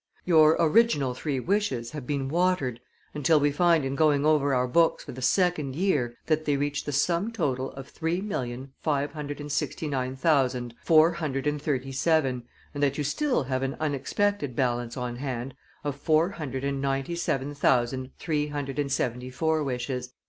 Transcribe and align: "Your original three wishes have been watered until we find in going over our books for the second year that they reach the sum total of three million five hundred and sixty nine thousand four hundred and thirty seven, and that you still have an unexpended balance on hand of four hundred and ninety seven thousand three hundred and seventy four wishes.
"Your 0.25 0.57
original 0.59 1.13
three 1.13 1.39
wishes 1.39 1.91
have 1.91 2.07
been 2.07 2.27
watered 2.27 2.79
until 3.13 3.39
we 3.39 3.51
find 3.51 3.85
in 3.85 3.93
going 3.93 4.25
over 4.25 4.51
our 4.51 4.67
books 4.67 5.03
for 5.03 5.11
the 5.11 5.21
second 5.21 5.75
year 5.75 6.17
that 6.25 6.45
they 6.45 6.57
reach 6.57 6.85
the 6.85 6.91
sum 6.91 7.31
total 7.31 7.69
of 7.73 7.87
three 7.87 8.19
million 8.19 8.71
five 8.79 9.11
hundred 9.11 9.39
and 9.39 9.51
sixty 9.51 9.87
nine 9.87 10.15
thousand 10.15 10.73
four 10.83 11.11
hundred 11.11 11.45
and 11.45 11.61
thirty 11.61 11.91
seven, 11.91 12.41
and 12.73 12.81
that 12.81 12.97
you 12.97 13.03
still 13.03 13.43
have 13.43 13.61
an 13.61 13.77
unexpended 13.79 14.55
balance 14.55 14.97
on 14.97 15.17
hand 15.17 15.53
of 15.83 15.95
four 15.97 16.29
hundred 16.29 16.63
and 16.63 16.81
ninety 16.81 17.15
seven 17.15 17.53
thousand 17.53 18.09
three 18.17 18.47
hundred 18.47 18.79
and 18.79 18.91
seventy 18.91 19.29
four 19.29 19.63
wishes. 19.63 20.13